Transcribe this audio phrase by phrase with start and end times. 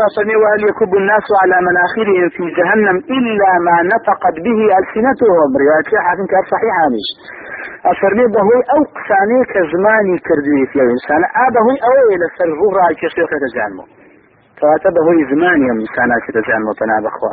[0.00, 6.26] فمي وهل يكب الناس على مناخرهم في جهنم إلا ما نطقت به ألسنتهم؟ رواية حاكم
[6.32, 7.08] كان صحيح مش
[7.92, 11.20] أفرمي بهوي أو قساني كزماني كردوي في الإنسان.
[11.46, 13.84] أبهوي أو إلى سرغو رأي كشيخ تجانمو
[14.58, 17.32] فأتا بهوي زماني من إنسانا كتجانمو تناب أخوة.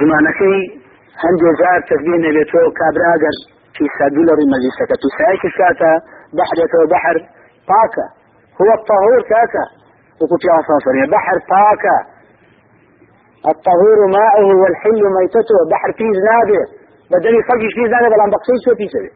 [0.00, 0.54] زمانكي
[1.22, 3.36] هندي زار تفدين بيتو كابراغر
[3.74, 4.90] في سادولر مجلسك.
[5.00, 5.92] في سايك شاتا؟
[6.36, 7.16] بحرته بحر.
[7.70, 8.06] طاكا
[8.60, 9.64] هو الطهور كاكا.
[10.20, 11.98] وقلت يا بحر طاكا
[13.52, 16.62] الطهور ماؤه والحل ميتته بحر فيه زنابه
[17.12, 19.10] بدني فقش فيه زنابه بلان بقصي شو فيه سبي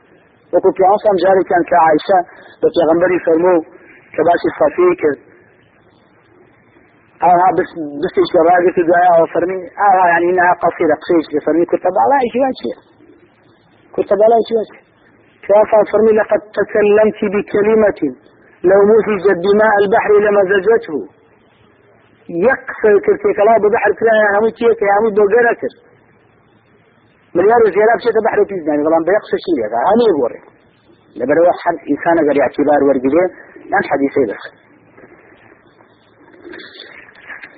[0.52, 2.19] وقلت يا صام جاري كان كعائشة
[2.62, 3.55] بتغنبري فرمو
[4.15, 5.02] كباشي صفيك
[7.30, 7.70] آها بس
[8.03, 9.59] بس إيش راجل في دعاء وفرمي
[9.89, 12.73] آها يعني انها قصيرة قصيش فرمي كنت على إيش وانشي
[13.95, 14.78] كنت على إيش وانشي
[15.47, 18.01] كافا فرمي لقد تكلمت بكلمة
[18.69, 20.98] لو مزجت دماء البحر لمزجته
[22.46, 25.72] يكسر كرتي كلا ببحر كلا يا همي تيك يا همي دوغرا كر
[27.36, 30.33] مليار زيادة بشيء بحر تيز يعني طبعا بيقصر شيء هذا همي يقول
[31.19, 33.28] لبرو حد إنسان قال اعتبار ورقدين
[33.75, 34.44] عن حديثي بس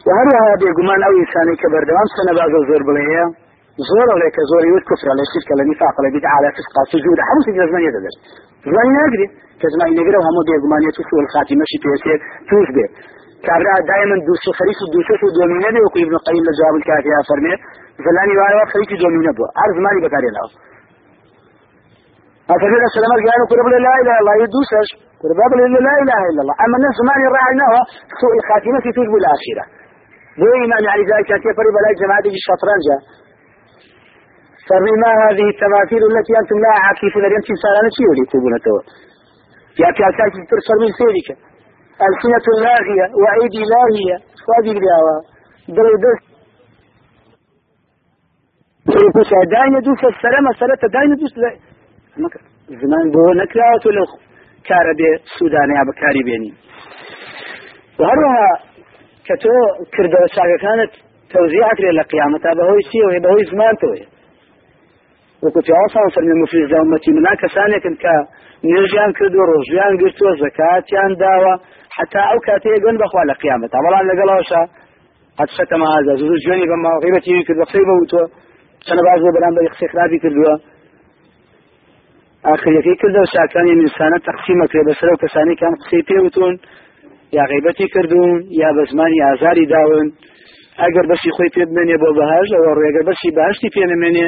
[0.07, 2.83] وهل هذا يقمان أو إنساني كبر دوام سنة بعض الزور
[3.89, 7.19] زور عليك زور يود كفر على الشرك على النفاق على بدعة على فسق على سجود
[7.29, 8.17] حمس الزمان يدرس
[8.69, 9.21] زمان يقدر.
[9.61, 12.87] كزمان يقدر وهم دي يقمان يتوسو الخاتمة شي تيسير توس به
[13.47, 15.81] كابرا دائما دوسو خريف دوسو شو دومينة بي.
[15.85, 17.55] وكو ابن القيم لجواب الكافي فرمي.
[18.05, 19.45] زلاني وأنا خريف دومينة بو.
[19.61, 20.45] عرض مالي بكاري له
[22.55, 24.89] أفضل السلام قالوا قرب لا إله الله يدوسش
[25.23, 25.53] قرب
[25.87, 26.57] لا إله إلا الله.
[26.65, 27.75] أما الناس زمان يراعيناه
[28.21, 29.65] سوء الخاتمة في تجب الآخرة.
[30.41, 33.22] مو إمام يعني ذلك؟ كان يفرق بلاي جماعة الشطرنج؟ فرمي
[35.03, 38.83] ما هذه التماثيل التي أنتم لا عاكفون اليوم تمثالنا شيء ولي يكتبون توا
[39.81, 41.29] يا أساس ترسل من سيرك.
[42.07, 44.17] ألسنة لاغية وأيدي لاهية.
[44.77, 45.17] الدعوة
[45.77, 46.17] دل دل
[49.07, 51.35] يقول داين يدوس السلامة سلامة داين يدوس
[52.83, 54.05] زمان بو نكرات ولا
[54.69, 56.53] كاربي سوداني أبا كاري بيني.
[58.01, 58.49] وهروها
[59.27, 59.55] كتو
[59.95, 60.93] كردو ساقا كانت
[61.33, 64.12] توزيعك للقيامة بهوي سيوه بهوي زمان توي
[65.45, 68.15] وەکوتی ئاسان فەرمی مفرز داومەتی منا کەسانێکن کە
[68.71, 71.55] نێژیان کردو ڕۆژیان گرتووە زەکاتیان داوە
[71.97, 73.71] حتا ئەو کاتەیە گوێن بەخوا لە قیامەت.
[73.85, 74.63] بەڵام لەگەڵەوەشە
[75.39, 78.25] قەتشەتەمە ئازا زوو جوێنی بە ماغیبەتی کرد بە قسەی بەوتوە
[78.87, 80.55] چەنە باز بۆ بەرامبەر قسەی خراپی کردووە.
[82.47, 86.55] ئاخریەکەی کردەوە شاکانی ئینسانە تەقسیمە کرێ بەسەرەوە کەسانی کام قسەی پێوتون
[87.37, 90.07] یا غیبەتی کردوون یا بە زمانی ئازاری داون.
[90.83, 94.27] ئەگەر بەشی خۆی پێ بمێنێ بۆ بەهاش ئەوە ڕێگە بەشی باشی پێنەمێنێ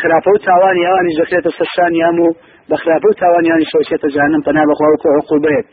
[0.00, 2.26] خراپە و تاوانی ئەوانی دەکرێتە سەشانیان و
[2.68, 5.66] بە خراپە و تاوانیانی شۆچێتە جانم پەنا بەخواوەکو عقوبێت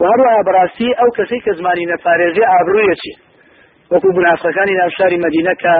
[0.00, 3.14] و هەروەها بەڕاستی ئەو کەسەی کە زمانی نەپارێزی ئابروویەکی
[3.92, 5.74] وەکو منافەکانی ناوشاری مدینە کە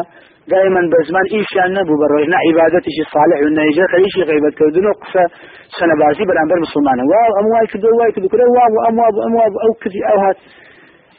[0.53, 5.25] دائما بزمان ئیشیان نەبوو بە ڕۆژنا عیبادەتیشی صالح و نەیجە خەریشی غیبەتکردن و قسە
[5.79, 7.05] سەنەبازی بەرامبەر مسلمانە.
[7.11, 10.19] وا ئەم وای کردو وای کردو کرێ وا ئەم وا ئەم وا ئەو کردی ئەو
[10.25, 10.39] هات.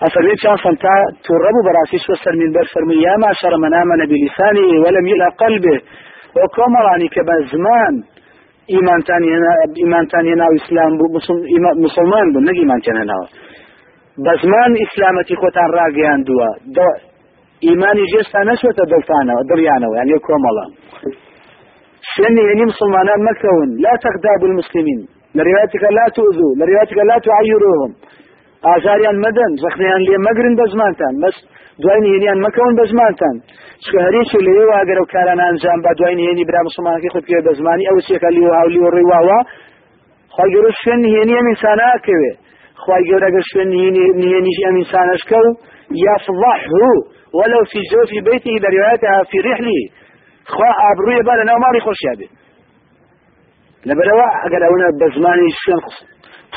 [0.07, 0.95] أفرمي كان صمتا
[1.25, 5.81] توربو براسيش وسر من بر فرمي يا معشر من آمن بلسانه ولم يلأ قلبه
[6.33, 7.93] بۆ کۆمەڵانی کە بە زمان
[8.73, 9.21] ئیمانتان
[9.81, 11.09] ئیمانتان هێناو ئیسلام بوو
[11.85, 13.27] مسلمان بوو نەگیمانتان هێناوە.
[14.23, 16.49] بە زمان ئیسلامەتی خۆتان ڕاگەیاندووە
[17.67, 20.65] ئیمانی ژێستا نەشوێتە دڵتانەوە دڕیانەوە یان یە کۆمەڵە.
[22.11, 23.69] سێنی هێنی مسلمانان مەکەون.
[23.83, 25.01] لا تەقداب المسلمین.
[25.35, 27.91] لە ڕێواتەکە لا تؤذوا لە ڕێواتەکە لا تعیروهم
[28.67, 31.13] ئازاریان مەدەن زەخنیان لێ مەگرن بە زمانتان.
[31.23, 31.43] مەست
[31.81, 33.35] دوای نهێنیان مەکەون بە زمانتان.
[33.83, 37.51] چکە هەریشی لێ واگەر و کاران ئەنجام بە دوای نهێنی برا مسلمانەکەی خود پێ بە
[37.59, 39.39] زمانی ئەو سێکە لی و هاولی و ڕێواوە
[40.35, 42.31] خی گەورە شوێن نهێنی ئەم ئینساناکەوێ
[42.83, 43.69] خی گەورەگە شوێن
[44.21, 45.49] نهێنیش ئەم ئینسانشکە و
[46.05, 46.93] يفضحه
[47.37, 49.79] ولو في جوف بيته بروايتها في رحله
[50.45, 52.29] خوا أبروي بلا نو مالي خوش يابي
[53.85, 55.79] لبروا أقل أونا بزماني شوين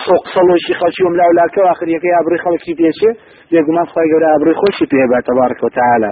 [0.00, 3.10] قسەڵۆشی خەڵکی وم لاولاکە آخریەکەی ئابری خەڵکی پێچێ
[3.50, 6.10] بێگومان خخوای گەورە ئابری خۆشی پێبات تەبارکە تاالە.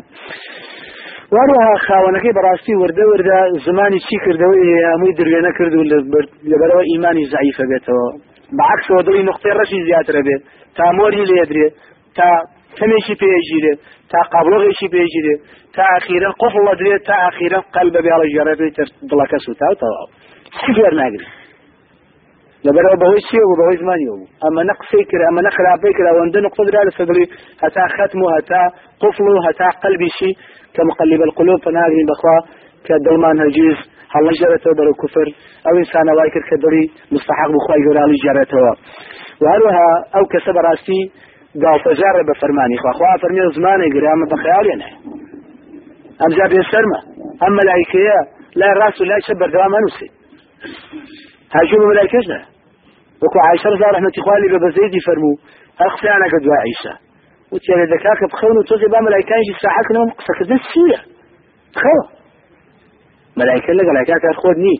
[1.35, 5.83] وارها خاونەکەی بەڕاستی وردە وردە زمانی چی کردەوەی هەمووی درێنە کرد و
[6.51, 8.09] لەبەرەوە ئیمانی زعیفە بێتەوە.
[8.59, 10.43] بەعکسەوە دڵی نقطەی ڕەشی زیاترە بێت
[10.77, 11.67] تا مۆری لێدرێ
[12.17, 12.29] تا
[12.79, 13.75] تەمێکی پێژیرێ
[14.11, 15.35] تا قابلۆغێکی پێژیرێ
[15.75, 18.61] تا ئاخیرە قفڵە درێت تا ئاخیرە قەل بەبیاڵە ژێڕێت
[19.11, 20.03] دڵەکە سوتاوتەوە
[20.61, 21.40] سفێر ناگرێت
[22.65, 26.91] لبرو بهوي سيو وبهوي زمان يوم أما نقصي كرا أما نخرا بكرا وند نقطة درا
[26.99, 27.25] صدري
[27.63, 28.63] هتا ختمه هتا
[29.03, 30.31] قفله هتا قلبي شي
[30.75, 32.37] كمقلب القلوب فناقري بخوا
[32.87, 33.79] كدلمان هجيز
[34.15, 35.29] هل جرته برو كفر.
[35.67, 38.59] أو إنسان وايكر كدري مستحق بخواي جرالي جرته.
[39.43, 41.01] وهروها أو كسب راسي
[41.55, 44.89] داڵتەجارە بە فەرمانی خواخوا فەرمی زمانە گرامە بە خیاڵێ نە
[46.21, 47.01] ئەمجا بێ سەرمە
[47.43, 48.19] ئەم مەلایکەیە
[48.59, 50.09] لای ڕاست و لای چە بەردەوام نووسی
[51.55, 52.41] هاجوو مەلایکەش نە
[53.23, 55.41] وەکو عیشە رضا رحمەتی خوالی بە بەزەیدی فەرموو
[55.81, 56.95] هەر قسەیانەکە دوا عیشە
[57.53, 61.01] وتیانە دەکا کە بخەون و تۆزێ با مەلایکانشی ساحەکەنەوە قسەکردن سوورە
[61.81, 62.05] خەوە
[63.39, 64.77] مەلایکە لەگەڵ کار خۆت نی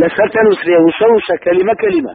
[0.00, 2.14] لەسەر تەنووسێ وشە وشە کەلیمە کەلیمە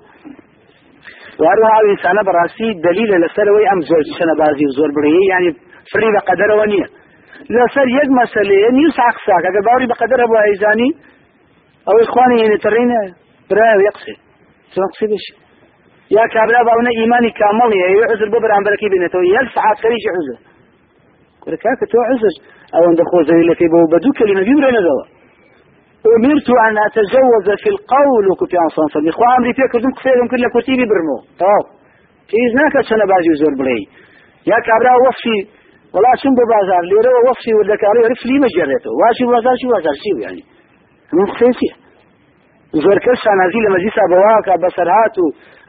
[1.41, 5.51] وهروها ئینسانە بەڕاستی دلیلە لەسەرەوەی ئەم زۆر شەنەبازی و زۆر برەیە ینی
[5.91, 6.87] فری بە قەدەرەوە نییە
[7.55, 10.89] لەسەر یەک مەسلەیە نی ساقساک ئەگە باوری بە قەدەرە بۆ ئەیزانی
[11.87, 13.01] ئەوەی خوانی هێنێتەڕینە
[13.49, 13.67] برا
[14.71, 15.33] یەقسێ قسێ بشی
[16.17, 20.37] یا کابرا باونە ئیمانی کامەڵیە ئەوێ عزر بۆ بەرامبەرەکەی بێنێتەوە یەک سعات خەریکی عزر.
[21.43, 22.33] کورەکە تۆ عزر.
[22.73, 25.05] ئەوەندە خۆزەوی لەکەی بۆ بە دوو کەلیمە بیبرێنەوە
[26.05, 30.85] أمرت أن أتجوز في القول وكنت عن صنصر إخوة أمري فيك كردم كفيرهم كل كتيبي
[30.91, 31.17] برمو.
[31.39, 31.63] طب
[32.29, 33.81] كيز ناكا سنة باجي وزور بلي.
[34.51, 35.37] يا كابرا وفشي
[35.93, 40.11] والله شنو ببازار ليرة وفشي ولك عليه عرف لي مجرته واشي بازار شي بازار شي
[40.25, 40.43] يعني.
[41.13, 41.69] من خسيسي
[42.73, 45.25] زۆر کەس نازی لە مەجلیسا بەواکە بەسەرهات و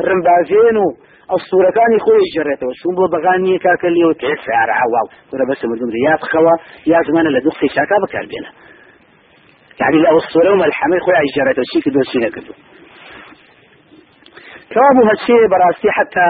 [0.07, 0.87] ڕمبازێن و
[1.31, 6.55] ئەسوورەکانی خۆی ژێڕێتەوە چون بۆ بەغانی کاکە لێەوە تێسارە هاواو وەرە بەسە مردم یا بخەوە
[6.93, 8.51] یا زمانە لە قسەی شاکا بەکاربێنە
[9.81, 12.53] يعني لو الصورة وما الحمل خويا عجرة وشي كدو سينا كدو
[14.73, 16.27] كوابو هالشيء براستي حتى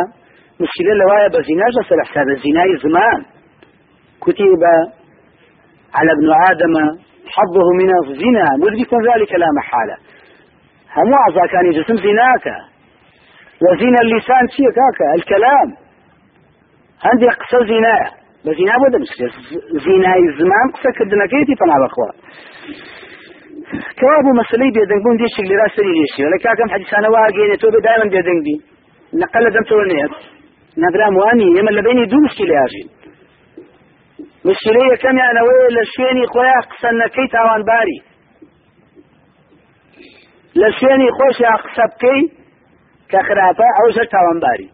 [0.60, 3.24] مشكلة لوايا بزناجة سلح حساب الزنا زمان.
[4.20, 4.62] كتب
[5.94, 6.74] على ابن آدم
[7.34, 8.46] حظه من الزنا.
[8.58, 9.96] مدرك ذلك لا محالة
[10.96, 12.46] هم أعضاء كان جسم زناك
[13.62, 15.68] وزنا اللسان شيء كاكا الكلام
[17.04, 17.96] عندي قصة زنا
[18.44, 19.28] بزنا بدا مشكلة
[19.84, 22.10] زنا زمان قصة كدنا كيتي فنا بخوا
[24.00, 28.04] كواب مسلي بيدنگ بون ديش اللي راسري ليش ولا كاكم حديث أنا واقين تو دائما
[28.04, 28.54] بيدنگ بي
[29.20, 30.14] نقل دم تو نيت
[30.78, 32.84] نقرا مواني يما اللي بيني دو مشكلة أجي
[34.48, 37.98] مشكلة كم يعني ويل لشيني خويا قصنا كي تاوان باري
[40.56, 42.18] لشيني خوش اقصب كي
[43.10, 43.64] كخرافة
[43.94, 44.70] زر تاوان باري.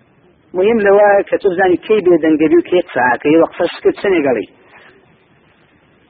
[0.54, 4.46] مهم لوا كتب زاني كي بيدنگ بي كي قصا كي وقصة سكت سنة قلي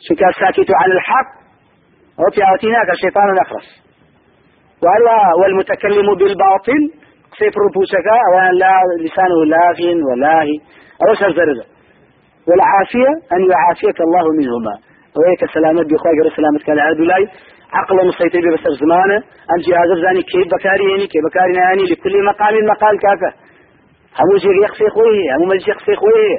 [0.07, 1.31] شكا ساكتوا على الحق
[2.21, 3.69] وفي أعطيناك الشيطان الأخرس.
[4.83, 6.81] وهلا والمتكلم بالباطل
[7.39, 8.75] سيف ربوسك وأن لا
[9.05, 9.79] لسانه لاغ
[10.11, 10.57] ولاهي.
[11.03, 11.65] أو سرزرزة
[12.49, 14.75] والعافية أن يعافيك الله منهما.
[15.17, 16.79] وهيك سلامت بخواك غير سلامت كان
[17.73, 19.17] عبد الله عقل مسيطر بسر زمانه
[19.55, 23.31] أنت هذا زاني كيف بكاري يعني كيف بكاري يعني لكل مقال مقال كاكا
[24.21, 26.39] همو جيغ يقصي خويه همو مجي يقصي خويه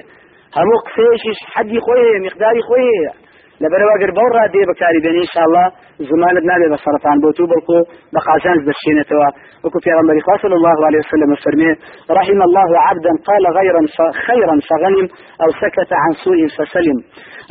[0.58, 3.30] همو قصيش حدي خويه مقداري خويه
[3.64, 5.64] لەبەرەوە گەر بەو ڕادێ بەکاری بێنی انشاءله
[6.10, 7.78] زمانت نابێ بە سەرطان بۆ تو بەڵکو
[8.14, 9.28] بە قازانز دەشێنێتەوە
[9.64, 11.72] وەکو پیغمبری خوا صلی الله عليه وسلم فرمي
[12.20, 13.81] رحم الله عبدا قال غيرا
[14.28, 15.08] خيرا فغنم
[15.44, 16.98] أو سكت عن سوء فسلم.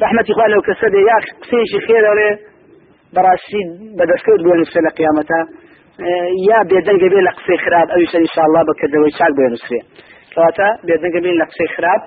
[0.03, 2.31] رحمتي خوا لو كسد يا قسيشي خير ولا
[3.15, 3.61] براسي
[3.99, 5.43] بدسكوت بوين في قيامتها
[6.49, 9.81] یا بێدەنگە بێ لە قسەی خراپ ئەویش انشاءله بەکردەوەی چاک بێنووسێ
[10.33, 12.03] کەواتە بێدەنگە بین لە قسەی خراپ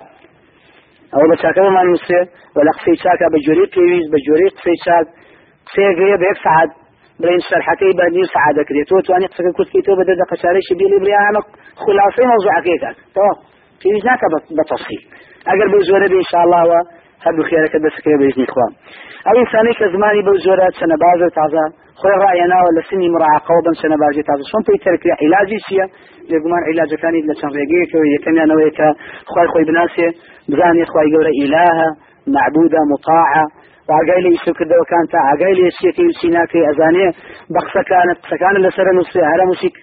[1.12, 2.20] ئەوە بە چاکەمان نووسێ
[2.56, 5.06] و لە قسەی چاکە بە جۆری پێویست بە جۆری قسەی چاک
[5.68, 6.70] قسەیەگەیە بە یەک سعات
[7.20, 11.40] برين شرحتي بني سعادة كريت وتواني قصة كنت كيتو بدأ دقة شاريش بيلي بريا أنا
[11.84, 13.26] خلاصي موضوع كيكا تو
[13.80, 14.22] في وجناك
[14.58, 15.02] بتفصيل
[15.50, 16.62] أقل بوزورة إن شاء الله
[17.24, 18.72] هەردوو خێرەکە دەسکرێ بێژنی خوام
[19.26, 21.64] ئەو ئینسانی کە زمانی بەو جۆرە چەنەبازە تازە
[22.00, 24.44] خۆی ڕایەناوە لە سنی مڕعاقەوە بم چەنەبازی تازە.
[24.50, 25.86] چۆن پێی تەرکری عیلاجی چییە؟
[26.30, 28.88] لێگومان عیلاجەکانی لە چەند ڕێگەیەکەوە یەکەمیانەوەی کە
[29.32, 30.08] خی خۆی بناسێ
[30.50, 31.88] بزانێ خی گەورە ئیلاها
[32.34, 33.44] معبودە مطاعە.
[33.92, 37.08] ئاگای لە ئیسو کردەوەکان تا ئاگای لێ سیەکەی سیناکەی ئەزانێ
[37.52, 39.74] بە قسەکانت قسەکان لەسەر نووسێ هەرە موسیک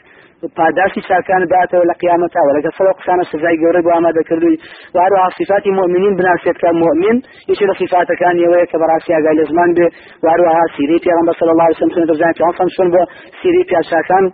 [0.47, 4.57] پاداشی چاکان داتەوە لە قیامەتا و لەگە سەر قسانە سزای گەورە بۆ ئامادەکردووی
[4.95, 7.17] وارو صفاتی مؤمنین بناسێت کە مؤمن
[7.51, 9.87] یەکی لە صفاتەکان یەوەیە کە بەڕاستی ئاگای لە زمان بێ.
[10.23, 13.01] واروها سیری پێغەمبەر صلی الله عليه وسلم دەزانێت پێغەمبەر چۆن بۆ
[13.41, 14.25] سیری پیاشاکان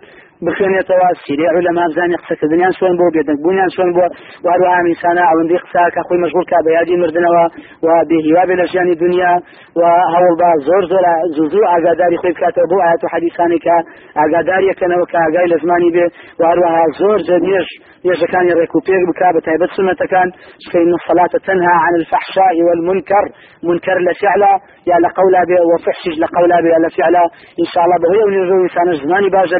[0.44, 4.04] بخوێنێتەوە سیری علەما بزانێت قسەکردنیان چۆن بۆ بێدەنگبوونیان چۆن بۆ
[4.46, 7.44] واروها ئینسانە ئەوەندەی قساکە خۆی مەشغول کا بە یادی مردنەوە
[7.86, 9.32] و بێهیوا بێ لە ژیانی دنیا
[9.78, 9.82] و
[10.14, 11.04] هەوڵدا زۆر زۆر
[11.36, 13.76] زوزوو ئاگاداری خۆی بکاتەوە بۆ ئاەت و حەدیثانی کە
[14.18, 16.06] ئاگاداریەکەنەوە کە ئاگای لە زمانی بێ
[16.40, 17.68] واروها زۆر جەنێژ
[18.10, 20.28] يجكان يركوبير بكا بتايبت سنة كان
[20.72, 23.24] فإن الصلاة تنهى عن الفحشاء والمنكر
[23.62, 24.52] منكر لفعلا
[24.90, 27.24] يا لقولا به وفحشش لقولا به لفعلا
[27.62, 29.56] إن شاء الله بهي ونرجو إنسان الزمان باجة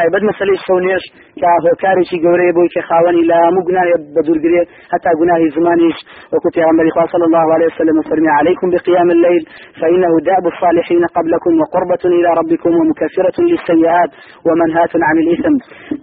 [0.00, 1.04] به بەتایبەت مەسلەی شەونێش
[1.40, 3.66] کە هۆکارێکی گەورەیە بۆی کە خاوەنی لا هەموو
[4.14, 5.98] بە دوورگرێ هەتا گوناهی زمانیش.
[6.32, 9.42] وەکو پیغمبری خوا صلی الله عليه وسلم فرمي عليكم بقيام الليل
[9.80, 14.10] فإنه دأب الصالحين قبلكم وقربة إلى ربكم ومكفرة للسيئات
[14.46, 15.54] ومنهاة عن الإثم.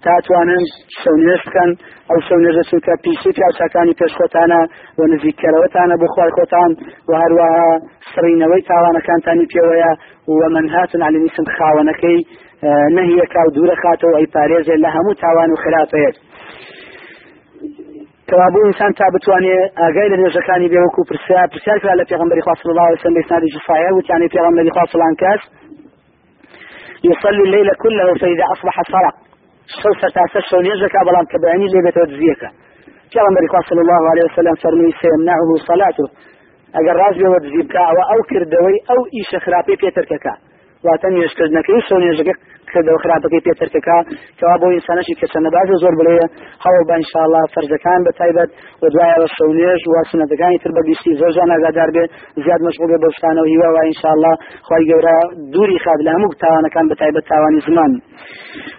[0.06, 0.58] تاتوانا
[1.02, 1.70] شەونێش بکەن
[2.10, 4.62] ئەو شەونێژە چونکە پیشی پیاوچەکانی پێشخۆتانە
[4.98, 6.72] و نزیکەرەوەتانە بۆ خوای خۆتان
[7.10, 7.70] و هەروەها
[8.14, 9.92] سڕینەوەی تاوانەکانتانی پێوەیە
[10.28, 12.20] ومنهاة عن الإثم خاونەکەی
[12.64, 16.12] نهیەکە و دوورە خاتەوە ئەی پارێزێ لە هەموو تاوان و خراپەیە
[18.30, 22.54] کەوابوو ئینسان تا بتوانێ ئاگای لە نوێژەکانی بێ وەکو پرسیار پرسیار کرا لە پێغمبەری خوا
[22.60, 25.42] صلی الله عليه وسلم بإسناد جفاية وتعني پێغمبەری خوا فلان کەس
[27.10, 29.16] يصلي الليل كله فإذا أصبح سرق
[29.82, 30.58] شو ستاسە شو
[31.32, 32.50] کە بەیانی لێ بێتەوە دزیەکە.
[33.14, 36.06] پێغمبەری خوا صلی الله عليه وسلم فەرمی سيمنعه صلاته.
[36.76, 40.34] ئەگەر ڕاز بێوە بکە ئەوە ئەو کردەوەی ئەو ئیشە خراپی پێترکەکە.
[40.86, 42.34] واتە نوێشکردنەکەی شو نێژەکە
[42.72, 43.98] کردەوە خراپەکەی پێترکەکە
[44.40, 46.16] کەوا بۆ ئینسانەشی کەچەنە باز زۆر بڵێ
[46.66, 48.50] هەوڵ بە انشاءله فەرزەکان بە تایبەت
[48.82, 52.04] و دوایەوە شەو نوێژ و سنەتەکانی تر بەگیشتی زۆر جان ئاگادار بێ
[52.44, 54.34] زیاد مەشغول بێ بەشتانەوە هیوا و انشاءله
[54.68, 55.18] خی گەورە
[55.54, 57.92] دووری خاد لە هەموو تاوانەکان بە تایبەت تاوانی زمان.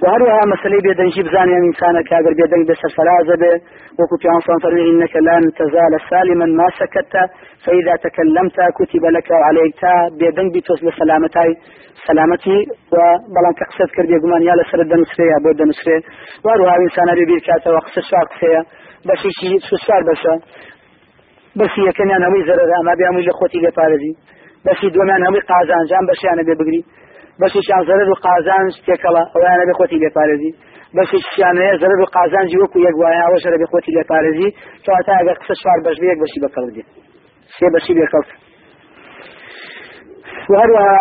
[0.03, 3.53] و هەروەها مەسلەی بێدەنجی بزانیان ئینسانە کاگەر بێدەنگ بێ سەرفەرازە بێ
[4.01, 4.29] وكو في
[4.63, 7.13] فرمي إنك لن تزال سالما ما سكت
[7.65, 9.83] فإذا تكلمت كتب لك وعليك
[10.19, 11.51] بيدن بتوصل سلامتي
[12.07, 12.59] سلامتي
[12.93, 15.99] وبلان كقصد كردي يقمان يا لسر الدنسري يا بود الدنسري
[16.45, 18.63] وروها إنسان بيبير كاتا وقصد شوار كسيا
[19.07, 21.73] بس شيء سوار بس.
[21.79, 24.13] هي كان أنا وي زرر أما بيعمل لخوتي لبارزي
[24.67, 26.81] بس دومان هوي قازان جام بس أنا ببقري
[27.41, 30.51] بس شان زرر وقازان استيكلا وأنا بخوتي لبارزي
[30.97, 34.49] بەشیانەیە زەر و قازانجی وەکو یەک وایە ئەوە شەرە بخۆتی لێ پارێزی.
[34.85, 36.85] کەواتە ئەگەر قسە چوار بەش یەک بەشی بەکەڵ دێ
[37.57, 38.25] سێ بەشی بێکەڵ
[40.61, 40.99] هەروەها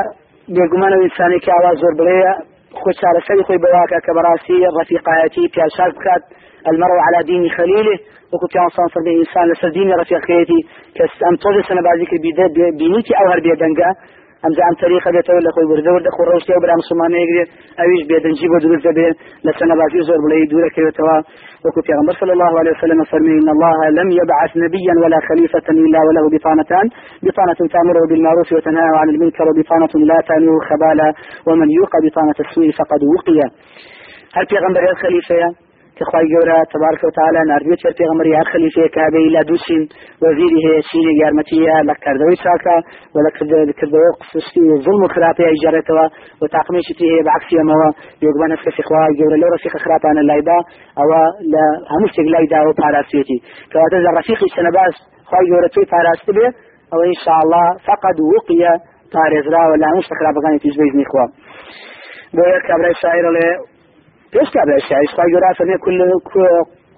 [0.55, 2.33] بێگومانە ئینسانی کە ئاوا زۆر بڵەیە
[2.79, 6.23] خۆ چارەسەری خۆی بەواکە کە بەڕاستی ڕەفیقایەتی پیاشار بکات.
[6.69, 7.97] المرء على دين خليله.
[8.33, 10.59] وكنت عن صنصر الإنسان لسر دين رفيقيتي
[10.95, 12.17] كأم توجه سنة بعد ذكر
[12.79, 13.91] بينيتي أو هر بيدنقا
[14.43, 18.03] ئەمجا ئەم تەریقە بێتەوە لە خۆی وردە وردە خۆ ڕۆشتی و برا مسلمانەیە گرێت ئەویش
[18.09, 19.15] بێدەنجی بۆ دروست دەبێت
[19.45, 21.17] لە سەنەبازی زۆر بڵێ دوورەکەوێتەوە
[21.65, 25.99] وكو پیغمبر صلى الله عليه وسلم فرمي إن الله لم يبعث نبيا ولا خليفة إلا
[26.07, 26.85] وله بطانتان.
[27.23, 31.13] بطانة تأمره بالمعروف وتنهى عن المنكر وبطانة لا تألوه خبالا.
[31.47, 33.39] ومن يوق بطانة السوء فقد وقي
[34.35, 35.66] هل پیغمبر الخليفة
[35.99, 39.81] كخواي جورا تبارك وتعالى نرجو تر پیغمبر هر خلیفه كابي لا دوسين
[40.21, 42.77] وزيري هي سيني يارمتيا لكردوي ساكا
[43.15, 43.29] ولا
[43.79, 46.05] كردوي قصصي ظلم خرافي اجارتها
[46.41, 47.91] وتعقميش تي هي بعكس يموا
[48.25, 50.57] يقبان نفس في خواي جورا لو رفيق خرافانا لايدا
[50.99, 51.07] أو
[51.53, 51.63] لا
[51.93, 53.37] همش لايدا أو باراسيتي
[53.71, 54.95] كواتز الرفيق سنباس
[55.29, 56.47] خواي جورا توي باراسيتي به
[56.93, 58.61] أو ان شاء الله فقد وقي
[59.15, 61.25] تاريزرا ولا مش خرافه تيجي بإذن إخوة
[62.35, 63.76] بويا كابرا
[64.27, 65.99] الشاعر يشكى بأشياء يشكى جراسة كل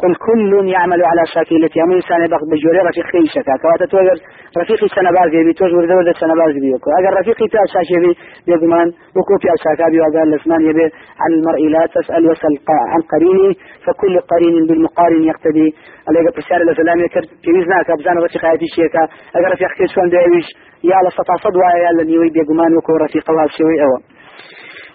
[0.01, 4.17] قل كل يعمل على شاكلته أما إنسان يبقى بجوري رفيق خيشك كواتا توجر
[4.57, 6.69] رفيقي سنة بازي بي توجر دولة سنة بازي بي
[6.99, 8.11] أجر رفيقي تا أشاشي بي
[8.47, 10.87] بيضمان وكو في أشاكا بي وقال لسمان يبي.
[11.21, 12.53] عن المرء لا تسأل وسل
[12.93, 13.49] عن قريني
[13.85, 15.67] فكل قرين بالمقارن يقتدي.
[16.09, 19.03] أليق بسيارة لسلام يكر في وزناك أبزان رفيق حياتي شيكا.
[19.37, 20.47] أجر رفيق كيسوان دايوش
[20.91, 23.99] يا لسطا صدوا يا لنيوي بيضمان وكو رفيق الله شوي أوه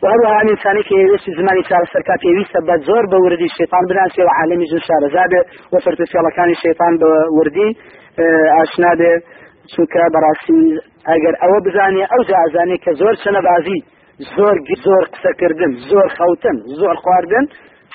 [0.04, 4.23] وهروها ئەم ئینسانی کە وێستی زمانی چارە سەرکات پێویستە بە زۆر بە وردی شێطان بناسی
[4.26, 5.40] و عالمی جن شارەزابێ
[5.73, 7.68] و فەرتوفێڵەکانی شێطان بە وردی
[8.56, 9.12] ئاشنا بێ
[9.73, 10.61] چونکە بەڕاستی
[11.11, 13.78] ئەگەر ئەوە بزانێ ئەو جازانێ کە زۆر چنە بازی
[14.37, 14.56] زۆر
[14.87, 17.44] زۆر قسەکردن زۆر خەوتن زۆر خواردن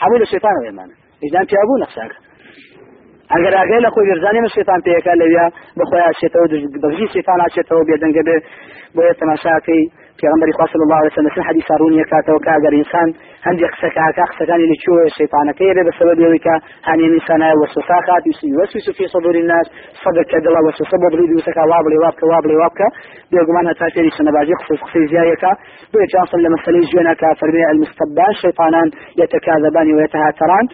[0.02, 2.18] هەموو لە شێطانەوە ێمانە ئیدان پیابوو نەخساکە.
[3.34, 5.46] ئەگەر ئاگەی لە خۆی گرزانانی من شێتان پێەکە لەویا
[5.80, 6.48] بخۆیان چێتەوە
[6.84, 8.38] بەژی شێتان ئاچێتەوە بێدەنگە بێ
[8.96, 9.84] بۆیە تەماشاکەی
[10.22, 13.08] پیغمبر خاص الله عليه وسلم في حديث هارون يكاتا وكاغر انسان
[13.48, 16.56] هندي قسكا قسكان اللي تشوه الشيطان كيري بسبب يويكا
[16.88, 18.24] هاني انسان وسوساخات
[18.56, 19.66] يوسوس في صدور الناس
[20.04, 22.88] صدق كدلا وسوس بغريد وسكا وابلي وابكا وابلي وابكا
[23.32, 25.52] بيقومان هتاشيري سنباجي خصوص خصي زيايكا
[25.92, 28.88] بيجي جانصل لما سليج جونكا فرمي المستبان شيطانان
[29.22, 30.66] يتكاذبان ويتهاتران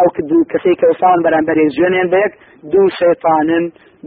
[0.00, 0.06] أو
[0.52, 2.32] كسيك وصان بران بريز جونين بيك
[2.72, 3.48] دو شيطان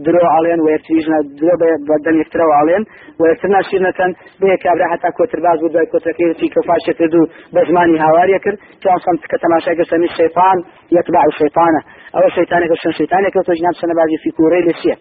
[0.06, 1.54] درو علين ويرتيجنا درو
[1.88, 2.82] بدن يفتروا علين
[3.20, 7.22] ويرتنا شيرنتن به كابرا حتى كوتر باز ودوي كوتر كي في كفاش كردو
[7.54, 8.54] بزماني هواري كر.
[8.82, 10.56] كان صمت كتماشا قسم الشيطان
[10.96, 11.74] يتبع الشيطان
[12.16, 14.96] أو الشيطان كشن شيطان كتو جناب سنه بازي في كوري لسيه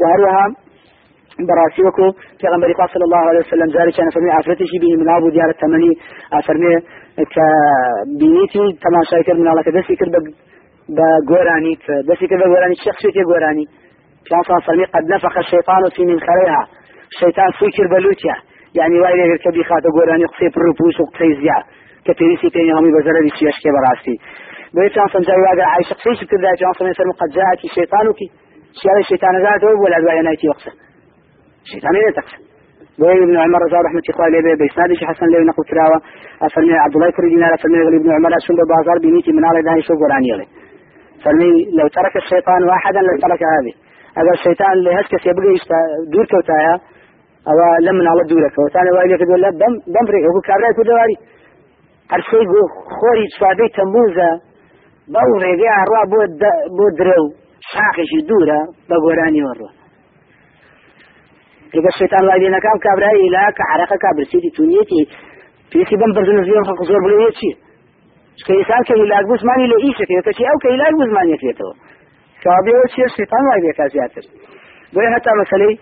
[0.00, 0.44] وهروها
[1.48, 2.06] براسي وكو
[2.40, 5.92] پیغمبر صلى الله عليه وسلم ذلك كان فرمي عفرتي شي به من ابو ديار التمني
[6.46, 6.72] فرمي
[7.34, 7.36] ك
[8.20, 10.08] بينيتي تماشا كر من الله كدسي كر
[10.96, 11.72] بغوراني
[12.08, 13.64] دسي كر بغوراني شخصيتي غوراني
[14.30, 16.62] كان صلي قد نفخ الشيطان في من خليها
[17.12, 18.36] الشيطان فكر بلوتيا.
[18.74, 21.58] يعني وايد كبي خاطر قراني قصي بروبوس وقصي زيا.
[22.06, 24.16] کە پێویستی پێنی هەمووی بەزەرەری سیشکێ بەڕاستی
[24.74, 28.28] بۆی چان سنجاوی واگە عیش قسەیش کردا جان سمێ فەرمو قد جاءتی شەیطانوکی
[28.78, 30.72] سیاوی شەیطانەزاتەوە بۆ لە دوایە نایتی وەقسە
[31.70, 32.38] شەیطانی لێ تەقسە
[33.00, 35.98] بۆی ابن عمر رضا رحمة الله عليه بإسناد حسن لي نقل تراوة
[36.46, 39.94] أفرمي عبد الله كريم دينار أفرمي ابن عمر أسون ببازار بنيتي من على داني شو
[40.02, 40.48] قرآني عليه
[41.24, 43.42] فرمي لو ترك الشيطان واحدا لو ترك
[44.16, 45.44] هذه هذا الشيطان اللي هسكس يبقى
[46.12, 46.74] دور كوتايا
[47.48, 48.54] أو لمن على دورك.
[48.58, 51.16] وثاني وايد يقول لا دم دم فريق هو كابراي كدواري
[52.12, 52.62] هەرسەی بۆ
[52.96, 54.30] خۆری سوادەی تەمبوزە
[55.14, 56.02] بەو ڕێگەی ئاڕوا
[56.76, 57.26] بۆ درە و
[57.70, 59.70] شاخێکی دوورە بە گۆرانی وەڕوە
[61.74, 65.02] لەگە شێتان وای لێنەکان کابرایی لا کە عرەقە کابرسیتی تونیەتی
[65.72, 67.50] پێسی بەم بەرزنە زیێن خەڵق زۆر بڵێ چی
[68.46, 71.74] کە ئێسان کە هیلاک بزمانی لە ئیشەکە کەچی ئەو کە هیلاک بزمانێتێتەوە
[72.92, 74.24] چیە شێتان وای بێکا زیاتر
[74.94, 75.74] بۆیە هەتا مەسلەی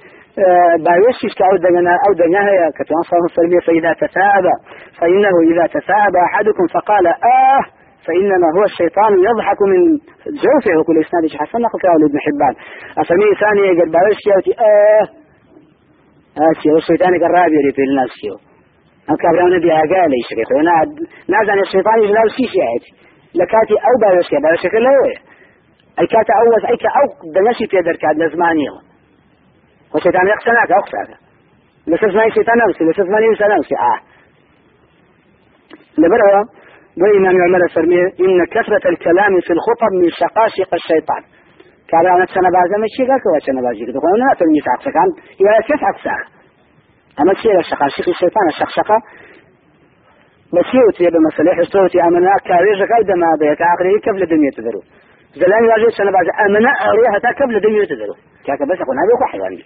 [0.87, 4.45] باويش أو دنا أو دنا هي كتوان صار فإذا تثاب
[4.99, 7.63] فإنه إذا تثاب أحدكم فقال آه
[8.07, 9.81] فإنما هو الشيطان يضحك من
[10.45, 10.79] جوفه.
[10.79, 12.55] وكل إسناد حسن نقل كاول ابن حبان.
[12.99, 15.05] أسمي ثانية قال باويش يوتي آه
[16.51, 18.37] آسيا والشيطان قراب يلي في الناس يو
[19.11, 20.51] أم كابرانا بها قال إيش كيف
[21.33, 22.91] نازع الشيطان يجلال سيسي عادي
[23.35, 23.95] لكاتي أو
[26.01, 28.71] باويش كي باويش كي لا أي كاتا أوز أي كا أو دنشي تيدر كاد لزمانيه
[29.95, 31.19] وشيطان يقسناك أقساك
[31.87, 34.01] لسه زماني شيطان نفسي لسه زماني إنسان نفسي آه.
[35.99, 36.45] لبروا
[37.01, 41.23] وإمام عمر فرمي إن كثرة الكلام في الخطب من شقاشق الشيطان.
[42.35, 45.09] سنة بعد ما شيء قالك وسنة بعد شيء تقول أنا تلمي تعقسك عن
[45.41, 46.27] يا كيف عقساك
[47.21, 48.97] أما شيء شقاشق الشيطان الشقشقة.
[50.53, 54.81] مسيوتي بمسألة حستوتي أمنا كاريجك أيضا ما بيك عقلي كيف لدنيا تدرو؟
[55.35, 58.15] زلان واجه سنة بعد أمنا أريها تا كيف لدنيا تدرو
[58.47, 59.63] كاكا بس أقول هذا هو حيواني.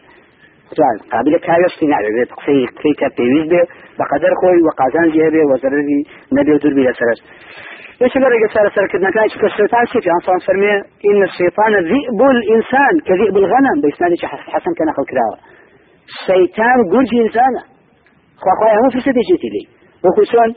[0.76, 3.62] طبعا قابل كايش تنع بيت قصي كي كبيويز به
[3.99, 5.99] بقدر خوي وقازان جيبه وزرري
[6.33, 7.21] نبي ودور بلا سرس
[8.02, 10.73] إيش رجع سر سر كدنا؟ كايش كالشيطان شيء عن صان فرمي
[11.11, 13.76] إن الشيطان ذئب الإنسان كذئب الغنم.
[13.83, 14.12] بيسناد
[14.54, 15.38] حسن كان أخو كراوة.
[16.11, 17.62] الشيطان قرجي انسانه
[18.42, 19.64] خو خويا مو في سدي جيتي لي.
[20.04, 20.50] وكسون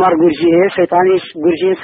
[0.00, 1.74] مر قرجي شيطاني قرجي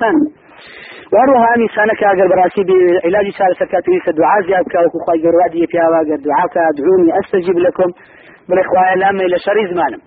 [1.13, 6.47] وروها إنسانك أجر براسي بعلاج سال سكاتري دعاء زياد كاوك خواي جروادي في هوا دعاء.
[6.71, 7.89] ادعوني أستجيب لكم
[8.49, 10.01] بالإخوة لا إلى شر زمانم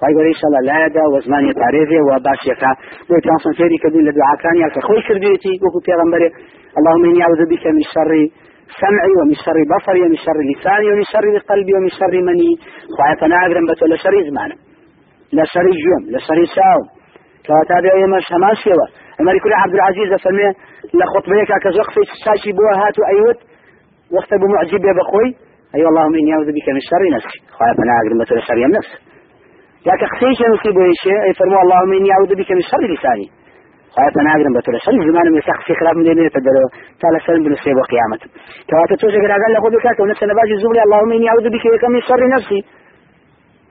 [0.00, 2.70] خواي إن شاء الله لا يدا وزمان يتعرفه وباش يكا
[3.10, 6.28] ويتان صنفيري كدين لدعاء كان يالك خوي كرديتي وكو بيغمبري.
[6.78, 8.12] اللهم إني أعوذ بك من شر
[8.80, 12.52] سمعي ومن شر بصري ومن شر لساني ومن شر قلبي ومن شر مني.
[12.94, 14.58] خواي فناغرم بتو لشر زمانم
[15.36, 16.99] لا شر جوم لا شر ساوم
[17.46, 18.86] كواتابع يمش هماشيوه
[19.20, 20.48] عمر كل عبد العزيز فمي
[20.98, 23.38] لخطبيك كزوق في ساشي بوا هاتو أيوت
[24.16, 25.28] وقت أبو معجب يا بخوي
[25.74, 28.90] أي اللهم إني أعوذ بك من شر نفسي خايف أنا أقدر مثل شر النفس
[29.88, 33.26] لكن خسيش نصيب شيء أي فرمو اللهم إني أعوذ بك من شر لساني
[33.96, 36.66] خايف أنا أقدر مثل شر زمان من سخ في خلاف من دينه تدلو
[37.00, 38.28] تعالى سلم بنصيب وقيامته
[38.70, 42.60] كواتا توجه قال لقد بكاك ونفس نباجي الزبري اللهم إني أعوذ بك من شر نفسي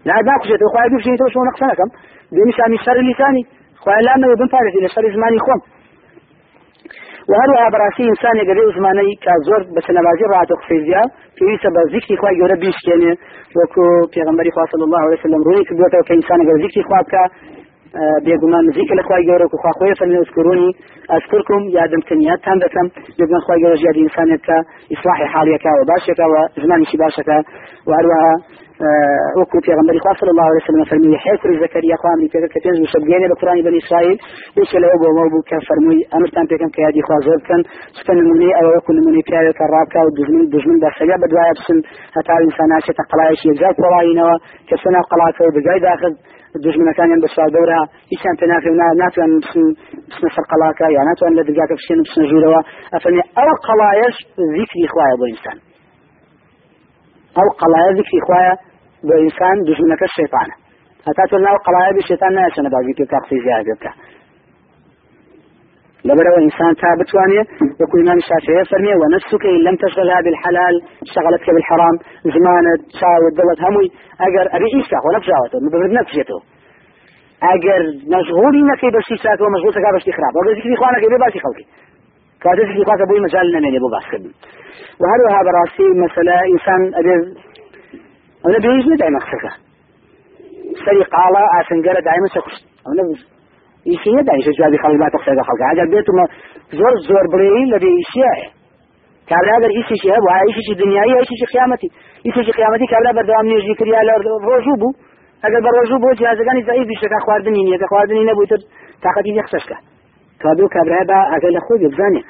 [0.07, 1.87] لا ما كشت وخايف بشي توشو نقصنكم
[2.35, 3.43] ديني سامي شر لساني
[3.83, 5.61] خۆیان لامەوێ بمپارێتی لەسەر زمانی خۆم؟
[7.31, 11.03] وهروها براسي انسان يقري عثماني كزور بس نمازي راتو خفيزيا
[11.37, 13.13] پێویستە بە زیکری خوا گەورە بیشکێنێ.
[13.57, 17.23] وەکو پێغمبەری خوا صلی الله علیه وسلم ڕوونی کردوێتەوە کە ئینسان گەر زیکری خوا بکە
[18.25, 20.69] بێگومان زیکر لە خوای گەورە و خوا خۆی فەرمی ئەسکرونی
[21.13, 22.87] ئەسکرکم یادمتنیاتتان دەکەم
[23.17, 24.57] بێگومان خوای گەورە ژیادی ئینسانێت کە
[24.91, 27.37] ئیسلاحی حالیەکە و باشێکە و زمانیشی باشەکە.
[27.87, 28.33] و هەروەها
[29.39, 33.27] وەکو پێغمبەری خوا صلی الله عليه وسلم فەرمی حێکری زەکەریا خوام پێ کە پێنج شەبگەێنێ
[33.31, 34.17] بە قورانی بنی ئیسرائیل
[34.59, 37.61] یەکێ لەوە بۆ مە بوو کە فەرمووی ئەمرتان پێکەم کە یادی خوا زۆر بکەن
[37.97, 41.79] سپە نمونەی ئەوە وەکو نمونەی پیاوێکە ڕابکە و دژمن دژمن بەسەگە بەدوایە بسن
[42.17, 44.35] هەتا ئینسان ناچێتە قەڵایشی یەکجار پۆڵاینەوە
[44.67, 46.13] کە سەنا قەڵاتەوە بگای داخل
[46.63, 47.79] دژمنەکانیان بەسوار دەورە
[48.11, 48.69] هیچیان پێ ناکە
[49.01, 49.31] ناتوان
[50.09, 52.61] بسنە سەر قەڵاکە یا ناتوان لە دگاکە بشێن بسنە ژوورەوە.
[52.93, 54.15] ئەفەرمێ ئەو قەڵایەش
[54.55, 55.57] ذیکری خوایە بۆ ئینسان.
[57.37, 58.53] ئەو قەڵایە ذیکری خوایە
[61.31, 63.91] تۆ ناو قەڵایە بی شێطان نایچەنە باگی پێ قسەی زیادە بکە
[66.07, 67.43] لبرو إنسان ثابت وانية
[67.83, 70.75] يقول إمام الشافعي فرمي ونفسك إن لم تشغلها بالحلال
[71.15, 71.95] شغلتك بالحرام
[72.35, 73.87] زمانة تساوي دوت هموي
[74.27, 76.39] أجر أبي إيسا ونفجاوته مبرد نفجته
[77.53, 77.81] أجر
[78.15, 81.65] مشغول إنك بشي ساعة ومشغول سكا بشي خراب وقال ذكري إخوانك يبي باشي خلقي
[82.41, 84.31] كذا ذكري إخوانك أبوي مجال لنا يبو باس خدم
[85.01, 87.13] وهذا هذا راسي مسألة إنسان أبي
[88.43, 89.51] ئەوە بێژ نەدایمە قسەکە
[90.83, 93.03] سەری قاڵە ئاسنگەرە دایمە سەکوشت ئەوە
[93.89, 96.25] ئیسی نەدایشە جوابی خەڵی باتە قسەکە خەڵکە ئەگەر بێتمە
[96.79, 98.47] زۆر زۆر زور لە بێ ئیسیایە
[99.29, 101.89] کابراگەر ئیسیشی هەبوو ئایشیشی دنیای ئایشیشی قیامەتی
[102.25, 104.13] ئیسیشی قیامەتی کابرا بەردەوام نوێژی کریا لە
[104.47, 104.91] ڕۆژوو بوو
[105.43, 108.61] ئەگەر بە ڕۆژوو بۆ جیازەکانی زایی بیشەکە خواردنی نیە خواردنی نەبووی تر
[109.03, 109.77] تااقەتی لە قسەشکە
[110.39, 112.21] تا دوو کابرا بە ئەگەر لە خۆی بزانێ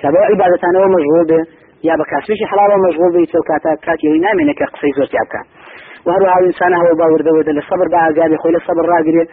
[0.00, 1.40] تا بە عیباەتانەوە مەژغۆ بێ
[1.86, 5.40] یا بە کاسبێکی حڵاوە مەژغول بێت و کاتا کاتیەوەی نامێنێت کە قسەی زۆر تیابکە
[6.06, 9.24] وهروها إنسان هو باوردەوە لە سەبر با ئاگاری خۆی لە سەبر ڕاگرێ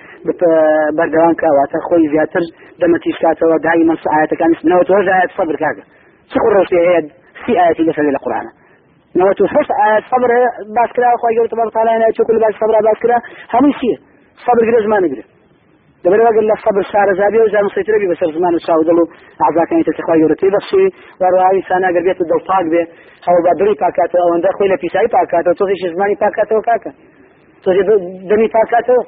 [0.98, 2.44] بەردەوام کاواتە خۆی زیاتر
[2.82, 5.84] دەمەتیش کاتەوە دای من ئاەتەکانی بنەوە تۆژ ئاەت سەبر کاکە.
[6.32, 7.02] چ ڕۆژێ هەیە؟
[7.42, 8.52] سی ئاەتی لەسەر لە قورآانە
[9.18, 10.32] نەوەت هەشت ئاەت سەبر
[10.78, 13.18] باس کرا خۆی گەوتە بەڵتالانە چکل باش سەبرا باس کرا
[13.54, 13.98] هەمووی چیە
[14.46, 15.35] سەبر گرێ زمانەگرێت
[16.06, 19.06] دەبێت وەگەر لە سەبر شارەزابی و زان سەیترەبی بەسەر زمان و چاودڵ و
[19.48, 20.86] عزاکانی تەخوای گەورەتی بەخشی
[21.22, 22.82] وەڕایی ساناگەر بێت دڵ پاک بێ
[23.28, 26.92] هەوڵ با دڵی پاکاتەوە ئەوەندە خۆی لە پیسایی پاکاتەوە تۆزیش زمانی پاکاتەوە کاکە
[27.64, 27.84] تۆزی
[28.30, 29.02] دەمی پاکاتەوە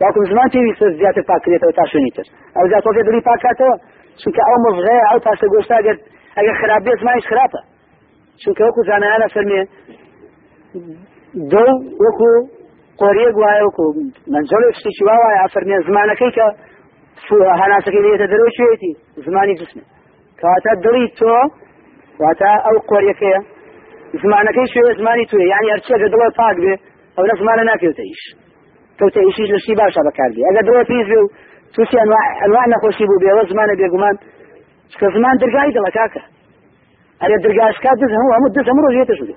[0.00, 3.74] باکم زمان پێویستە زیاتر پاکرێتەوە تا شوێنی تر ئەو زیات تۆزی دڵی پاکاتەوە
[4.20, 5.96] چونکە ئەو مەزغەیە ئەو پاشە گۆشتا ئەگەر
[6.36, 7.60] ئەگەر خراپ بێت زمانیش خراپە
[8.42, 9.60] چونکە وەکو زانایانە فەرمێ
[11.52, 11.68] دڵ
[12.04, 12.30] وەکو
[13.00, 13.84] قۆریەک وایە وەکو
[14.32, 16.46] منجڵێک شتێکی وا وایە ئەفەرمێ زمانەکەی کە
[17.62, 18.92] هەناسەکەی لێتە دەرەوە شوێتی
[19.26, 19.84] زمانی جسمێ
[20.40, 21.34] کەواتە دڵی تۆ
[22.22, 23.40] واتە ئەو قۆریەکەیە
[24.22, 26.74] زمانەکەی شوێ زمانی توێ یعنی هەرچێکە دڵە پاک بێ
[27.16, 28.22] ئەو لە زمانە ناکەوتە ئیش
[28.98, 31.28] کەوتە ئیشیش لەشتی باشە بەکاردی ئەگە دڵە پیس بێ و
[31.74, 31.96] تووسی
[32.42, 34.16] ئەنواع نەخۆشی بوو بێەوە زمانە بێگومان
[35.00, 36.22] کە زمان دەرگای دڵە کاکە
[37.22, 39.36] ئەرێ دەرگاشکات دز هەموو هەموو دز هەموو ڕۆژێتە شوێ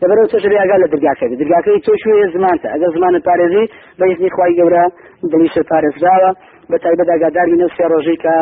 [0.00, 3.64] دەبەرەوە تۆش ڕێگا لە دەرگاکەی دەرگاکەی تۆ شوێ زمانتە؟ ئەگەر زمانە پارێزی
[3.98, 4.84] بە ئیزنی خوای گەورە
[5.32, 6.30] دڵیشە پارێزراوە
[6.70, 8.36] بە تایبەت ئاگاداری نە سێ ڕۆژەی کە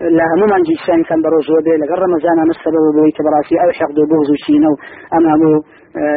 [0.00, 3.96] لە هەمومان جیسانی کەم بەڕۆژەوە بێ لەگەڕ ڕەمەزان ئەمە سەبەب بۆی کە بەڕاستی ئەو حەقد
[3.98, 4.76] و بغز و چینە و
[5.12, 5.62] ئەم هەموو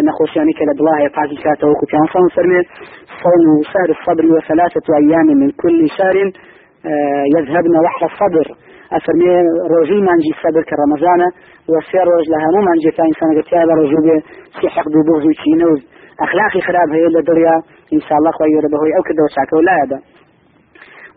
[0.08, 2.62] نەخۆشیانی کە لە دڵایە پاکی کاتەوە کوتیان سەڵ فەرمێ
[3.22, 6.18] صوم شهر الصبر وثلاثة أيام من كل شهر
[7.36, 8.48] يذهبن وحر الصدر
[8.94, 9.34] ئەفەرمێ
[9.72, 11.30] ڕۆژەی مانجی سەبر کە ڕەمەزانە
[11.72, 14.18] و سێ ڕۆژ لە هەموو مانجێکا ئینسانەکەتیا بە ڕۆژوو بێ
[14.56, 15.82] سی حەق و بغز و چینەوز
[16.22, 17.56] ئەخلاقی خراب هەیە لە دڵیا
[17.94, 20.00] ئینساڵە خۆی گەورە بەهۆی ئەو کردەوە چاکەوە لایەدا.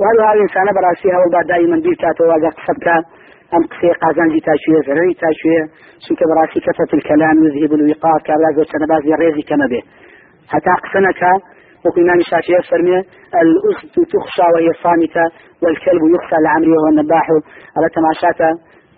[0.00, 2.96] وهذا الإنسان براسي هو بعد دائما بيكاته واجه سبكا
[3.54, 5.64] أم قصي قازان جي تاشوية زرعي تاشوية
[6.06, 9.82] سوك براسي كثرة الكلام يذهب الوقار كابلا قوة سنباز يريزي كما به
[10.52, 11.22] حتى قسنك
[11.80, 12.98] قصنك وقيمان الشافعي فرمي
[13.42, 15.24] الأسد تخشى وهي صامتة
[15.62, 17.26] والكلب يخشى لعمري وهو النباح
[17.76, 18.50] على تماشاته.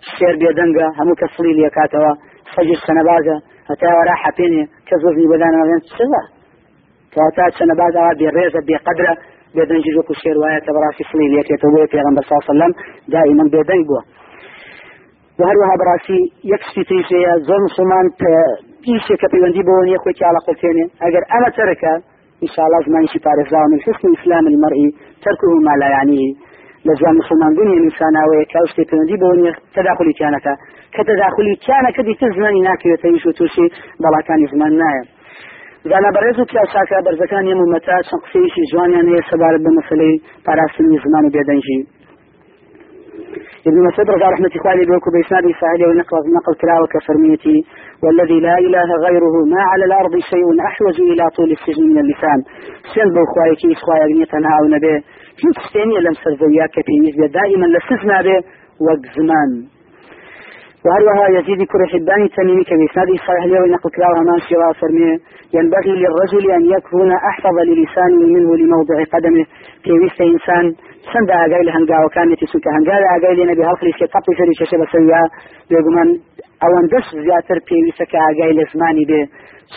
[0.03, 2.15] الشير بيدنجا همو كصليل يكاتوا
[2.55, 3.35] سجل سنبازة
[3.69, 6.21] حتى وراء حبيني كزوزني بدانا مبين سوا.
[7.13, 9.17] كواتا سنبازة بريزة بقدرة
[9.57, 12.73] بێدەنجی وەکو شێوایە بەڕاستی سڵی لێتێتە بۆ پێغمبەر صلی الله عليه وسلم.
[13.13, 14.01] دائما بێدەنگ بووە
[15.39, 16.19] وهروها بەڕاستی
[16.53, 18.05] یەکشتی تریشەیە زۆر مسلمان
[18.87, 21.93] ئیشێک کە پەیوەندی بۆ نیە خۆی علاقە تێنێ ئەگەر ئەمە تەرەکە
[22.43, 23.79] إن شاء الله زمان شي بارزا من.
[23.85, 24.79] حسن إسلام المرء
[25.25, 26.29] تركه ما لا يعنيه
[26.87, 30.53] لەجیان مسلمان بوونی ئینساناوەیە کاشتی پەیوەندی بۆ نیە تەداخلی کیانەکە
[30.95, 33.67] کە تەداخلی کیانەکە دیتر زمانی ناکەوێتە ئیش و تووشی
[34.03, 35.03] بەڵاکانی زمان نایە
[35.89, 41.33] زانابەرێز و پیاساکە بەرزەکان هێمومەتا چەند قسەیشی جوانیان هەیە سەبارەت بە مەسلەی پاراستنی زمان و
[41.35, 41.79] بێدەنجی
[43.69, 47.57] ابن مسعود رضي الله رحمة الله بيوكو بإسناد سهل ونقل نقل كلاوة كفرميتي
[48.03, 52.39] والذي لا إله غيره ما على الأرض شيء أحوج إلى طول السجن من اللسان.
[52.93, 54.93] سين بخواي كي إخواي أغنيتنا أو نبي
[55.39, 58.37] في تستيني لم سرزويا كبير دائما لسزنا به
[58.87, 59.49] وقت زمان
[60.85, 65.19] وهروها يزيد كل حبان تميمي كبإسناد صحيح له نقل كلاوة ما شراء فرمي.
[65.53, 69.45] ينبغي للرجل أن يكون أحفظ للسانه منه لموضع قدمه.
[69.83, 70.65] في وسط إنسان
[71.13, 75.21] سند أقايل هنقا وكان يتسوك هنقا أقايل نبي هالخلي سيطبي فري شاشة بسويا
[75.69, 76.09] بيقومان
[76.63, 79.23] أو اندس زياتر في وسط أقايل زماني به.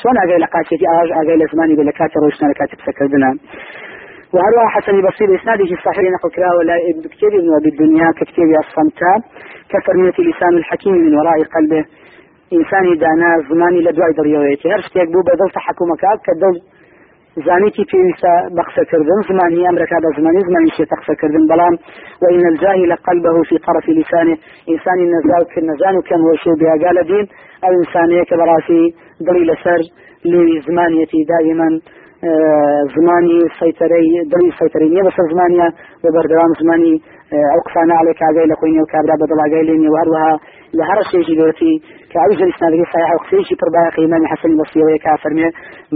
[0.03, 3.31] سون أقايل قاتي آج أقايل زماني به لكاتر وشنا لكاتب سكردنا.
[4.37, 9.19] وهروها حسن بصير إسناده الصحيح نقل كلاوة لا ابن أبي الدنيا ككتير الصمتاء
[9.71, 11.85] كفرمية لسان الحكيم من وراء قلبه.
[12.55, 16.55] ئینسانی دانا زمانی لە دوای دڵیەوەیەتی هەر شتێک بوو بە دڵ تحکومەکات کە دڵ
[17.47, 21.75] زانیتی پێویستە بە قسەکردن زمانی ئەمرەکە بە زمانی زمانی شێ قسەکردن بەڵام
[22.23, 24.37] وإن الجاهل قلبه في طرف لسانه.
[24.73, 27.27] إنسان نزال كنزان كان وشو بها قال دين.
[27.65, 28.83] أو إنسانية كبراسي
[29.27, 29.81] دلي لسر
[30.31, 31.69] لي زمانيتي دائما.
[32.97, 35.69] زمانی سەیتەرەی دڵی سەیتەرەی نیە بەسەر زمانە
[36.03, 36.95] بە بەردەوام زمانی
[37.53, 40.31] ئەو قسانە عليك ئاگای لە خۆینی و کابرا بە دڵاگای لێنی وهروها
[40.79, 41.75] لە هەر شێژی گەوتی
[42.11, 45.49] کە ئەو ژە ئسنادەکەی صحيح و قسەیەکی پڕ باقی إمام حسن البصري کا فەرمێ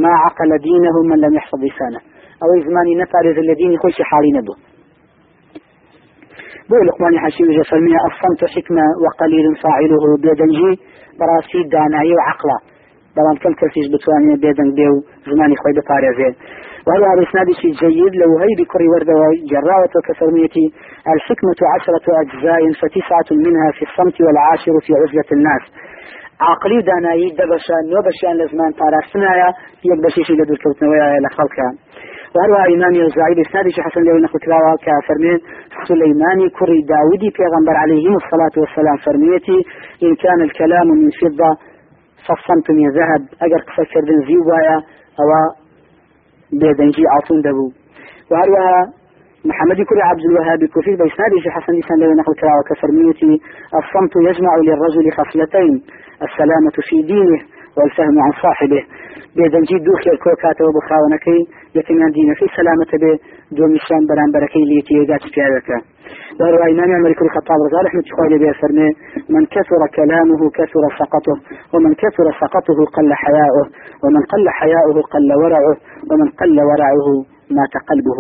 [0.03, 2.01] ما عقل دينه من لم يحفظ لسانه.
[2.41, 4.57] ئەوەی زمانی نەپارێز لە دینی خۆشی حاڵی نەبوو
[6.71, 10.71] بو لقمان حشيم فرمي الصمت حكمة وقليل فاعله بيدنجي
[11.19, 12.57] براسي داناي وعقله
[13.17, 14.99] بەڵام کەم کەسیش بتوانێت بێدەنگ بێ و
[15.31, 16.31] زمانی خۆی بپارێزێ
[16.87, 19.15] وهذا بإسناد شيء جيد لو هي بكري وردة
[19.51, 20.67] جراوة كفرميتي
[21.15, 25.63] الحكمة عشرة أجزاء فتسعة منها في الصمت والعاشر في عزلة الناس.
[26.41, 29.49] عقلی و دانایی دەبەشە نۆ بەشیان لە زمان پاراستنایە
[29.91, 31.69] یەک بەشیشی لە دوورکەوتنەوەی لە خەڵکە.
[32.35, 35.39] وهروها إمام الزعيد إسنادي حسن لو نخو كراوا كفرمين
[35.89, 39.59] سليماني كري داودي پیغمبر عليه الصلاة والسلام فرميتي
[40.03, 41.51] إن كان الكلام من فضة
[42.27, 44.77] فالصمت من ذهب أجر قصة كردن زيوايا
[45.21, 45.29] أو
[46.61, 47.69] بيدنجي عاصم دبو.
[48.31, 48.93] وهروها
[49.45, 53.33] محمد كل عبد الوهاب كفير بإسناده في حسن لسان لو نقل كراوة كفرميتي
[53.81, 55.83] الصمت يجمع للرجل خصلتين
[56.27, 57.41] السلامة في دينه
[57.77, 58.83] والفهم عن صاحبه.
[59.37, 61.41] بێدەنجی دوو خێر کۆکاتەوە بۆ خاونەکەی
[61.79, 62.97] یەکەمیان دینەکەی سەلامەتە
[63.51, 65.79] بێ دۆمیشان بەرامبەرەکەی لێتیێگا پیاوەکە
[66.41, 68.89] وروى إمام عمر كل خطاب رضي رحمة الله عليه فرمي
[69.35, 71.35] من كثر كلامه كثر سقطه
[71.73, 73.65] ومن كثر سقطه قل حياؤه
[74.03, 75.77] ومن قل حياؤه قل ورعه
[76.11, 77.07] ومن قل ورعه
[77.57, 78.19] مات قلبه.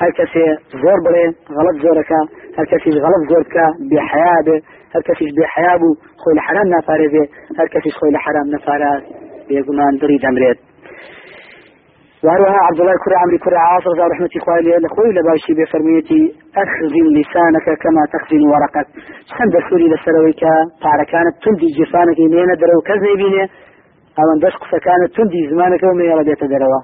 [0.00, 0.44] هل كسي
[0.82, 1.24] زور بري
[1.56, 2.12] غلط زورك
[2.58, 3.54] هل كسي غلط زورك
[3.90, 4.48] بحياة
[4.94, 5.82] هل كسي بحياة
[6.20, 7.24] خوي الحرام نفارزه
[7.58, 9.02] هل كسي خوي الحرام نفارز
[9.48, 10.69] بيقمان دري دمريت
[12.24, 16.22] وهروها عبد الله كرة عمري كرة عاصر زار رحمة إخواني لخوي لباشي بفرميتي
[16.62, 18.86] أخزن لسانك كما تخزن ورقك.
[19.36, 20.42] سند سوري لسرويك
[21.12, 23.42] كانت تندي جفانك إنينا درو كزني بيني
[24.20, 26.82] أو أن دشق فكانت تندي زمانك ومن يرديت دروا.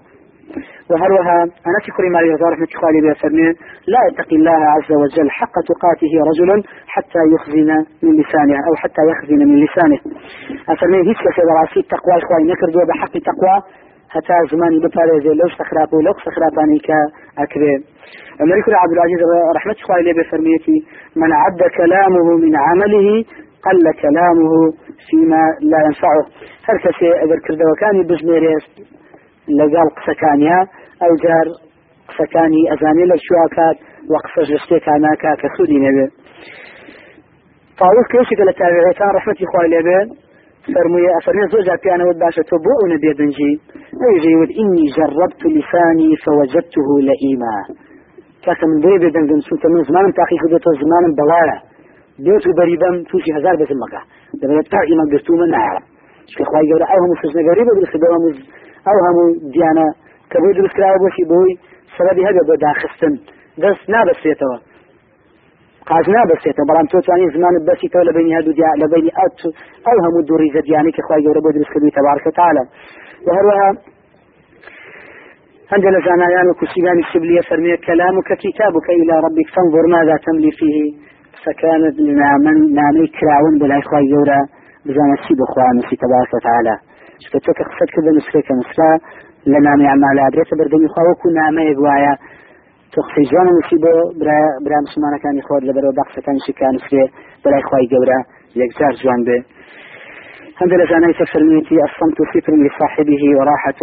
[0.90, 1.36] وهروها
[1.68, 3.48] أنا كريم مالي زار رحمة إخواني بفرمي
[3.92, 6.50] لا يتقي الله عز وجل حق تقاته رجل
[6.94, 7.70] حتى يخزن
[8.04, 9.98] من لسانه أو حتى يخزن من لسانه.
[10.72, 13.56] أفرمي هيك في راسي التقوى إخواني نكردوا بحق تقوى
[14.14, 16.98] هەتا زمانی بپارێزێ لەو سەخراپ و لەو سەخراپانی کە
[17.38, 17.74] ئەکرێ.
[18.40, 19.20] ئەمەری کورا عبدالعزیز
[19.56, 20.78] رحمت خوای لێ بفەرمیەتی
[21.20, 23.24] من عد كلامه من عمله
[23.66, 24.72] قل كلامه
[25.06, 26.22] فيما لا ينفعه
[26.68, 28.56] هر کەسێ ئەگەر کردەوەکانی بژمێرێ
[29.58, 30.60] لەگەڵ قسەکانیا
[31.02, 31.46] ئەو جار
[32.08, 33.76] قسەکانی ئەزانێ لە شوواکات
[34.10, 36.06] وە قسەش شتێکان ناکات کە خودی نەبێ.
[37.78, 40.00] طاووس کێشێکە لە تاوێتان ڕحمەتی خوای لێبێ
[40.74, 43.52] فرمي أفرمي زوجها بيانا ودباشة تبوء نبي بنجي
[44.00, 47.54] ويجي يقول إني جربت لساني فوجدته لئيما.
[48.44, 51.56] كاسا من بيبي دنجن سوتا من زمان تاخي خدوتو زمان بلالا
[52.24, 54.00] بيوتو بريبم توشي هزار بس المكة
[54.40, 55.84] دبا يبتع إما برتو من نعرف
[56.30, 58.38] شكي خواهي قولا أو هم فزنا قريبا بالخدوة مز
[58.90, 59.18] أو هم
[59.54, 59.86] ديانا.
[60.30, 61.52] كبوي دلس كراوة بوشي بوي
[61.96, 63.14] سببي هذا بدا خستن
[63.62, 64.58] دس نابس يتوا
[65.90, 69.40] قازنا بسيطة بلام تو تواني زمان بسيطة لبيني هادو ديا لبيني أت
[69.88, 72.62] أو هم دوري زدياني كخواهي قولا بودرس كبير تبارك وتعالى
[73.26, 73.68] وهروها
[75.72, 80.78] عند لزانيان وكسيبان السبلية فرمية كلامك كتابك إلى ربك فانظر ماذا تملي فيه
[81.44, 84.40] فكانت نامن نامي كراون بلا إخوة يورا
[84.86, 86.74] بزان السيب أخوة مسي تبارك وتعالى
[87.24, 88.90] شفتوك خفت كذا مسريك مسلا
[89.46, 92.44] لنامي عمال أدريت بردني إخوة وكو نامي إقوايا تخفي
[92.96, 93.80] تخفی جوان نصیب
[94.20, 97.08] برای برای مسلمانەکانی خۆت لە بەرەوە بەقسەکان شکان برای
[97.44, 97.92] بەلای خی یک
[98.62, 99.38] یەکجار جوان بێ
[100.60, 103.78] هەندێک لە جانای سەفرمیتی ئەسمت و فکر لصاحبه وراحة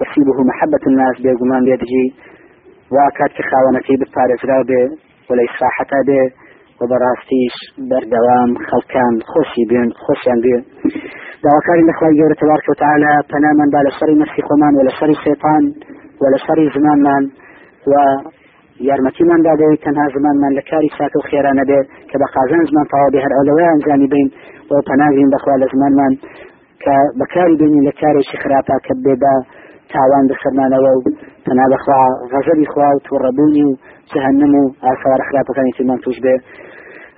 [0.00, 4.82] و سیبه محبت الناس بێگومان و وا کات کە خاوەنەکەی بپارێزرا بێ
[5.30, 6.20] ولی ساحەتا به
[6.80, 7.02] و بر
[7.90, 10.56] بەردەوام خەڵکان خۆشی خوشی خۆشیان بێ
[11.44, 15.62] داواکاری لەخوای گەورە تبارک وتعالى پەنامان با لە سەری نفسی من و لە شیطان شێطان
[16.20, 16.70] و لە سەری
[17.86, 17.94] و
[18.88, 23.08] یارمەتیمان دادەوەی تەنها زمانمان لە کاری سات و خێرانە بێت کە بە قازان زمان تەوا
[23.12, 24.28] بێ هەر ئەولەوەیان زانی بین
[24.70, 26.12] و پەناوین بەخوا لە زمانمان
[26.84, 29.34] کە بەکاری بینی لە کارێکی خراپا کە بێ بە
[29.92, 31.00] تاوان بسەرمانەوە و
[31.46, 33.72] تەنا بەخوا غەزەبی خوا و تووڕەبوونی و
[34.12, 36.36] جهنم و ئاسوار خراپەکانی تیمان توش بێ.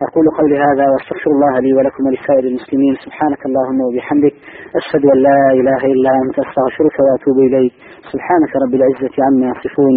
[0.07, 2.95] أقول قولي هذا وأستغفر الله لي ولكم ولسائر المسلمين.
[3.05, 4.35] سبحانك اللهم وبحمدك
[4.79, 7.73] أشهد أن لا إله إلا أنت أستغفرك وأتوب إليك.
[8.13, 9.97] سبحانك رب العزة عما يصفون.